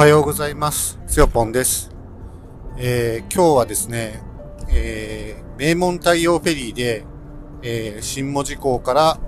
[0.00, 0.98] はようございます。
[1.06, 1.90] つよぽんです。
[2.78, 4.22] えー今日はですね、
[4.72, 7.04] えー名門太陽フェリーで、
[7.60, 9.20] えー新門司港から、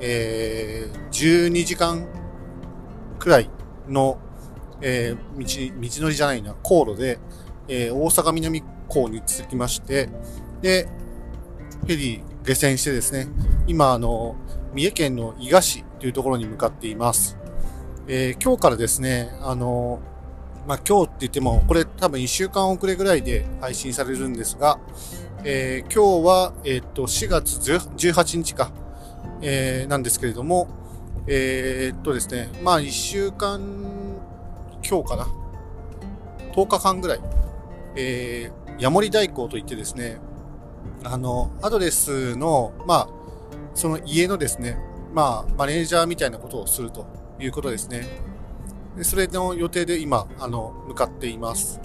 [0.00, 2.08] えー12時間
[3.20, 3.48] くらい
[3.86, 4.18] の、
[4.80, 7.20] えー道、道のりじゃないな、航路で、
[7.68, 10.08] えー大阪南港に着きまして、
[10.60, 10.88] で、
[11.82, 13.28] フェリー下船してですね、
[13.68, 14.34] 今、あの、
[14.74, 17.38] 三重県の伊賀市というところに向かっています。
[18.08, 20.00] えー今日からですね、あの、
[20.66, 24.80] まあ、今日って言っても、これ多分1週間遅れぐらいで配信されるんですが、
[25.44, 28.72] えー今日は、えーっと、4月18日か、
[29.42, 30.68] えーなんですけれども、
[31.28, 33.60] えっとですね、まあ、1週間、
[34.88, 35.28] 今日かな、
[36.52, 37.20] 10日間ぐらい、
[37.94, 40.18] えー、ヤモリ代行といってですね、
[41.04, 43.08] あの、アドレスの、まあ、
[43.74, 44.76] その家のですね、
[45.12, 47.06] まあ、マネージャーみたいなことをすると
[47.38, 48.35] いうことですね。
[48.96, 51.80] でそれの予定で今、あの、向かっています。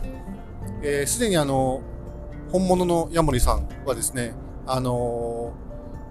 [0.81, 1.81] えーすでにあの、
[2.51, 4.33] 本物のヤモリさんはですね、
[4.65, 5.53] あの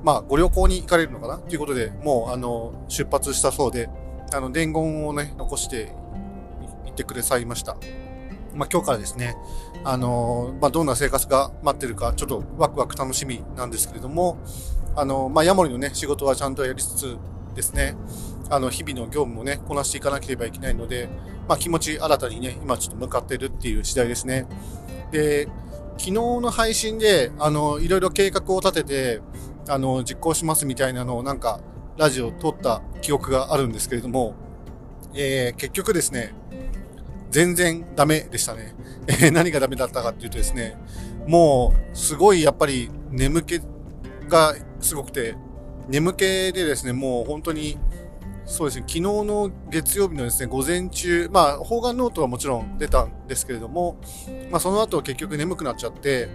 [0.02, 1.38] ーまあ、ご旅行に行かれるのかな？
[1.38, 3.90] ということで、もう、あの、出発したそうで、
[4.32, 5.92] あの、伝言をね、残して
[6.86, 7.76] いってくださいました。
[8.54, 9.36] まあ、今日からですね、
[9.84, 14.38] あのーまあ、どんな生活が待ってるか、ちょっとワクワク楽しみなんですけれども、
[14.96, 17.16] あのまあ、ヤモリのね、仕事はちゃんとやりつつ
[17.54, 17.94] ですね、
[18.50, 21.08] あの、日々の業務もね、こなしていかなければいけないので、
[21.48, 24.46] まあ、気持ち新たにね、今ちょっと向かってるっていう次第ですね。
[25.12, 25.46] で、
[25.92, 29.20] 昨日の配信で、あの、いろいろ計画を立てて、
[29.68, 31.60] あの、実行しますみたいなのをなんか、
[31.96, 34.34] ラジオを撮った記憶があるんですけれども、
[35.14, 36.32] えー結局ですね、
[37.30, 38.74] 全然ダメでしたね。
[39.22, 40.76] え何がダメだったかっていうとですね、
[41.26, 43.60] もう、すごいやっぱり眠気
[44.28, 45.34] がすごくて、
[45.88, 47.78] 眠気でですね、もう本当に、
[48.46, 53.96] そうですね、昨日の月曜日のですね、午前中、まあ、方眼ノートはもちろん出たんですけれども、
[54.50, 56.28] まあ、その後結局眠くなっちゃって、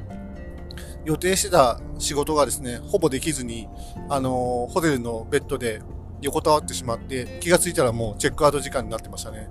[1.06, 3.68] 予定してた仕事がですね、ほぼできずに、
[4.10, 5.82] あのーホテルのベッドで
[6.22, 9.48] 横たわってしまって、気がついたらもうチェックアウト時間になってましたね。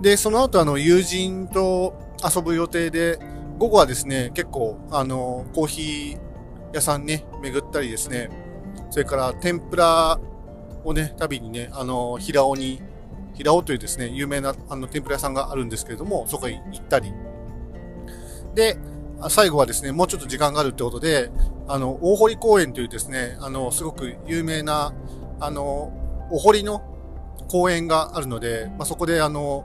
[0.00, 3.18] で、その後あの、友人と遊ぶ予定で、
[3.58, 6.18] 午後はですね、結構、あのーコーヒー
[6.74, 8.30] 屋さんね、巡ったりですね、
[8.90, 10.20] それから天ぷら
[10.86, 12.80] をね、旅にね、あの、平尾に、
[13.34, 17.12] 平尾というですね、有名なあの天ぷら屋さんがあるんですけれども、そこへ行ったり。
[18.54, 18.78] で、
[19.28, 21.30] 最後はですね、もうちょっと時間があるってことで、
[21.68, 24.94] あの、大堀公園というですね、あの、すごく有名な、
[25.40, 25.92] あの、
[26.30, 26.82] お堀の
[27.48, 29.64] 公園があるので、まあ、そこであの、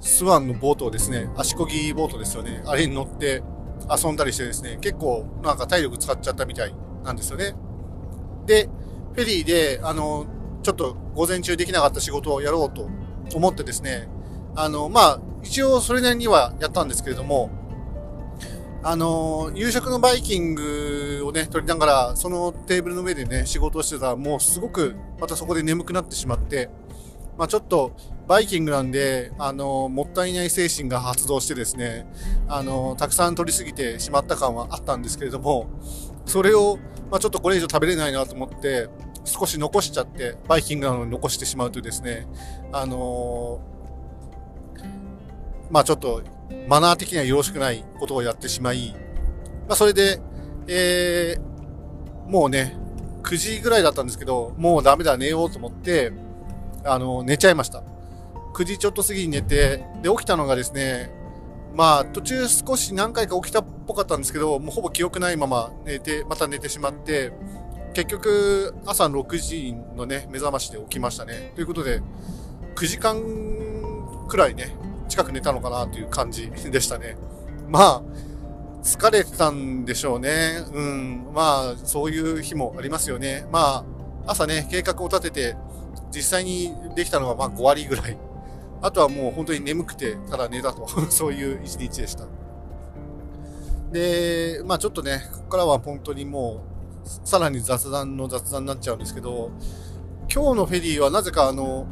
[0.00, 3.42] スワンのボートをですね、足こぎボートですよね、あれに乗って
[3.90, 7.54] 遊んだりしてですね、結構なんか体力使っちゃったみたいなんですよね。
[8.46, 8.68] で、
[9.14, 10.26] フェリーで、あの、
[10.62, 12.88] ちょっと午前中できなかった仕事をやろうと
[13.34, 14.08] 思ってですね、
[14.54, 17.50] あの、まあ、一応それなりにはやったんですけれども、
[18.82, 26.70] あの、夕食のバイキングをね、取りながら、そのテーブルの上でね、仕事をしてたら、もうすごく、またそこで眠くなってしまって、
[27.36, 27.92] まあちょっと、
[28.26, 32.06] バイキングなんで、あの、もったいない精神が発動してですね、
[32.48, 35.66] あの、たくさん取りすぎてしまった感はあったんですけれども、
[36.24, 36.78] それを、
[37.10, 38.88] まあちょっとこれ以上食べれないなと思って、
[39.30, 42.26] 少し残しちゃって、バイキングなのに残してしまうとですね、
[42.72, 43.60] あの
[45.70, 46.22] まあちょっと、
[46.66, 48.94] マナー的にはよろしくないことをやってしまい、
[49.68, 50.20] まあそれで、
[50.66, 52.76] えー、もうね、
[53.22, 56.12] 9時ぐらいだったんですけど、もうダメだ、寝ようと思って、
[56.84, 57.82] あの、寝ちゃいました。
[58.54, 61.12] 9時ちょっと過ぎに寝て、で、起きたのがですね、
[61.74, 67.32] まあ、途中少し何回か起きたっぽかったんですけど、もうほぼ記憶ないまま寝て、また寝てしまって、
[67.92, 71.52] 結局、朝6時のね、目覚ましで起きましたね。
[71.54, 72.00] ということで、
[72.76, 73.20] 9時間
[74.28, 74.76] くらいね、
[75.08, 77.16] 近く寝たのかなという感じ でしたね。
[77.68, 78.02] まあ、
[78.82, 80.64] 疲れてたんでしょうね。
[80.72, 81.28] うん。
[81.34, 83.46] まあ、そういう日もありますよね。
[83.52, 83.84] ま
[84.26, 85.56] あ、朝ね、計画を立てて、
[86.14, 88.16] 実際にできたのはまあ5割ぐらい。
[88.82, 90.88] あとはもう本当に眠くて、ただ寝たと。
[91.10, 92.26] そういう一日でした。
[93.92, 96.69] で、まあちょっとね、ここからは本当にもう、
[97.24, 99.50] さらに雑談の雑談になっちゃうんですけど、
[100.32, 101.88] 今日のフェリーはなぜかあの、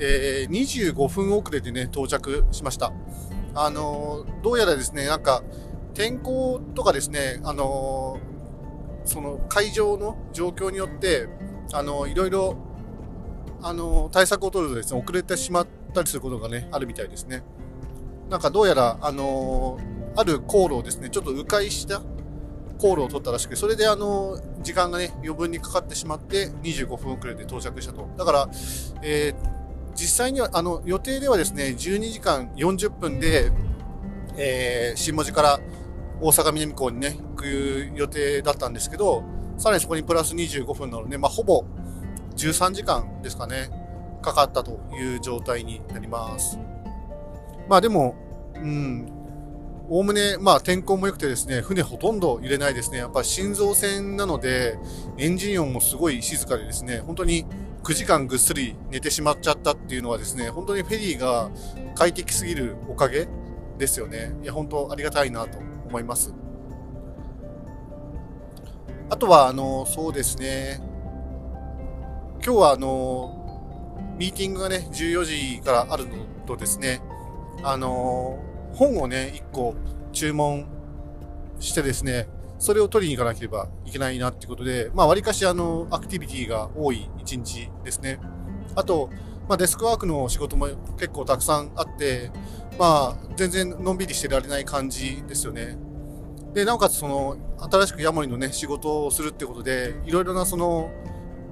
[0.00, 2.92] えー25分遅れでね、到着しました。
[3.54, 5.42] あの、どうやらですね、なんか、
[5.92, 8.18] 天候とかですね、あの、
[9.04, 11.28] その会場の状況によって、
[11.72, 12.56] あの、いろいろ、
[13.62, 17.42] あの、対策を取るとですね、遅れてしまったりすることがね、あるみたいですね。
[18.28, 19.78] なんかどうやら、あの、
[20.16, 22.02] ある航路をですね、ちょっと迂回した
[22.78, 28.08] 航路を取ったらしく、それであの、時間がね、余分にかかってしまって、25分遅れで到着したと。
[28.16, 28.48] だから、
[29.02, 29.54] えー
[29.94, 33.52] 実際には、あの、予定ではですね、12時間40分で、
[34.36, 35.60] えー、新文字から
[36.20, 39.22] 大阪南港にね、行く予定だったんですけど、
[39.56, 41.64] さらにそこにプラス25分なので、まあ、ほぼ
[42.36, 43.70] 13時間ですかね、
[44.20, 46.58] かかったという状態になります。
[47.68, 48.16] まあでも、
[48.56, 49.06] うん、
[49.88, 52.98] おおむね、まあ天候も良くてですね、船ほとんど揺れないですね。
[52.98, 54.78] やっぱ心臓船なので、
[55.18, 57.44] エンジン音もすごい静かでですね、本当に
[57.82, 61.50] 9時間ぐっすり寝てしまっちゃったっていうのはですね、本当にフェリーが
[61.94, 63.28] 快適すぎるおかげ
[63.76, 64.32] ですよね。
[64.42, 66.32] いや、本当ありがたいなと思います。
[69.10, 70.80] あとは、あの、そうですね、
[72.42, 73.44] 今日はあの、
[74.18, 76.14] ミーティングがね、14時からあるの
[76.46, 77.02] とですね、
[77.62, 78.38] あの、
[78.74, 79.74] 本をね、1個
[80.12, 80.66] 注文
[81.60, 82.28] してですね、
[82.58, 88.18] それを取りに行かなければいけないなってことで、まあ、割かしあの、アクティビティが多い一日ですね。
[88.74, 89.10] あと、
[89.48, 90.68] まあ、デスクワークの仕事も
[90.98, 92.30] 結構たくさんあって、
[92.78, 95.76] まあ、全然のんびりしてられない感じですよね。
[96.54, 97.36] で、なおかつその、
[97.70, 100.90] 新しくヤモリのね、仕事をするってことで、いろいろなその、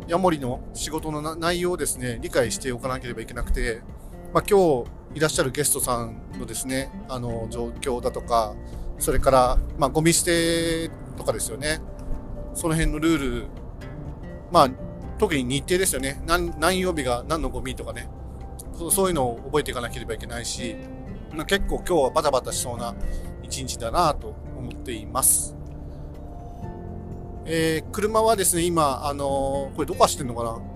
[0.08, 3.82] ヤモリの仕事の内容をですね、理解しておかなければいけなくて、
[4.32, 8.54] まあ、今日いらっしゃるゲストさんのですね、あの、状況だとか、
[8.98, 11.80] それから、まあ、ゴミ捨てとかですよね。
[12.54, 13.46] その辺のルール、
[14.50, 14.70] まあ、
[15.18, 16.22] 特に日程ですよね。
[16.26, 18.08] 何何曜日が何のゴミとかね。
[18.90, 20.76] そういうのを覚えていかなければいけないし、
[21.34, 22.94] まあ、結構今日はバタバタしそうな
[23.42, 25.54] 一日だなと思っています。
[27.44, 30.71] えー、車はですね、今、あのー、これどこ走ってんのかな？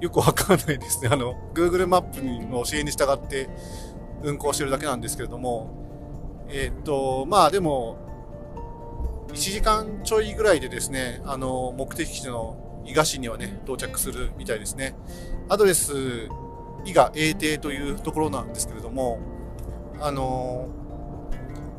[0.00, 1.08] よくわかんないですね。
[1.12, 3.48] あの、Google マップの教えに従って
[4.22, 5.68] 運行してるだけなんですけれども、
[6.48, 7.96] えー、っと、まあでも、
[9.28, 14.96] 1時間ちょいぐらいでですね、あの、目的地の伊賀市にはね、到着するみたいですね。
[15.48, 16.28] アドレス、
[16.84, 19.18] 伊賀永定というところなんですけれども、
[20.00, 20.68] あの、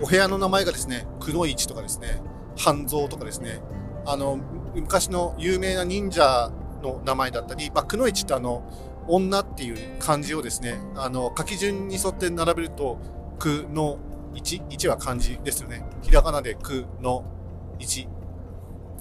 [0.01, 2.21] お部屋の名前がですね、くのいちとかですね、
[2.57, 3.61] 半蔵とかですね、
[4.05, 4.39] あの、
[4.73, 6.51] 昔の有名な忍者
[6.81, 8.63] の名前だったり、まあ、くのいちってあの、
[9.07, 12.99] 女っていう漢字をですね、あの、書き順に沿って並べると、
[13.39, 13.97] くの
[14.33, 15.83] 1、1は漢字ですよね。
[16.01, 17.23] ひらがなでくの
[17.79, 18.07] 1。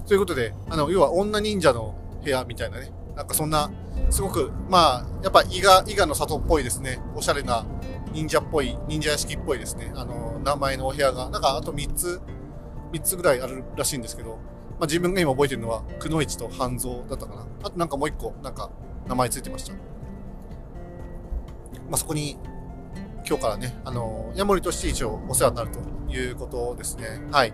[0.07, 3.71] ということで、あの、要は女忍者の部屋みたいなね、なんかそんな、
[4.09, 6.99] すごく、まあ、やっぱ伊賀、伊賀の里っぽいですね。
[7.15, 7.65] おしゃれな
[8.11, 9.91] 忍者っぽい、忍者屋敷っぽいですね。
[9.95, 12.21] あの、名前のお部屋が、なんかあと3つ、
[12.91, 14.39] 3つぐらいあるらしいんですけど、
[14.81, 17.45] まあ自分が今覚えてるのは、くのいちと半蔵だったかな。
[17.61, 18.71] あとなんかもう一個、なんか
[19.07, 19.73] 名前ついてました。
[19.73, 19.79] ま
[21.91, 22.39] あそこに、
[23.23, 25.79] 今日からね、あの、ヤモリとして一応お世話になると
[26.11, 27.21] いうことですね。
[27.31, 27.53] はい。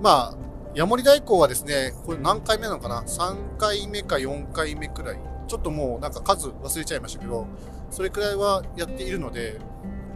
[0.00, 0.34] まあ、
[0.74, 5.20] ヤモリ代行はですね、これ何回目なのかな ?3 回目か4回目くらい。
[5.48, 7.46] ちょっともうなんか数忘れちゃいましたけど、
[7.90, 9.58] それくらいはやっているので、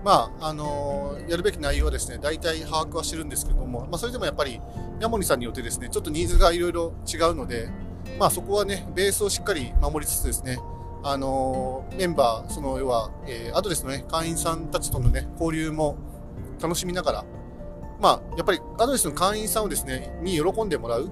[0.05, 4.61] まあ、あの、やるべき内容はですね、大体把握はしてるんですけども、まあ、それでもやっぱり、
[5.01, 7.69] ヤモリさんによってですね、ちょっとニーズがいろいろ違うので、
[8.19, 10.59] まあ、そこはね、ベースをしっかり守りつつですね、
[11.05, 15.97] あの、メンバー、その、要は、えー、アドレスのね、会員さんたちとのね、交流も
[16.61, 17.25] 楽しみながら、
[18.01, 21.11] まあ、やっぱりアドレスの会員さんをですね、に喜んでもらうっ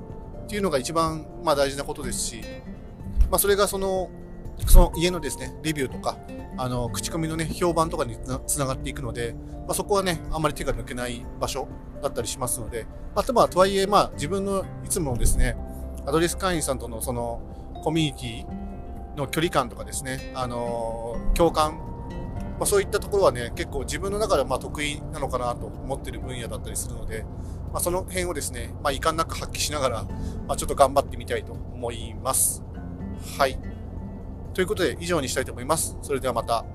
[0.48, 2.42] ていうのが一番、まあ、大事なことですし、
[3.30, 4.10] まあ、それがその、
[4.66, 6.18] その家のですね、レビューとか、
[6.56, 9.34] あの、口コミのね、評判とかにつながっていくので、
[9.66, 11.68] まあ、そこはね、あんまり手が抜けない場所
[12.02, 15.56] だったりしますので、まあ、とはいえ、まあ、自分のいつもですね、
[16.06, 17.40] アドレス会員さんとのその、
[17.82, 21.78] コミュニティの距離感とかですね、あのー、共感、
[22.58, 27.24] まあ、そういったところはね、結構自分の中ではま得意なのかなと思ってる分野だったりするので、
[27.72, 30.02] まあ、その辺をですね、まあ、遺憾なく発揮しながら、
[30.46, 32.62] まあ、ちょっと頑張ってみたいと思います。
[33.38, 33.58] はい。
[34.60, 35.96] ということで以上にしたいと思います。
[36.02, 36.66] それではまた。